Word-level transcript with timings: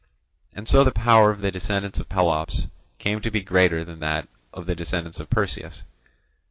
And 0.55 0.67
so 0.67 0.83
the 0.83 0.91
power 0.91 1.29
of 1.29 1.41
the 1.41 1.51
descendants 1.51 1.99
of 1.99 2.09
Pelops 2.09 2.65
came 2.97 3.21
to 3.21 3.29
be 3.29 3.43
greater 3.43 3.83
than 3.83 3.99
that 3.99 4.27
of 4.51 4.65
the 4.65 4.73
descendants 4.73 5.19
of 5.19 5.29
Perseus. 5.29 5.83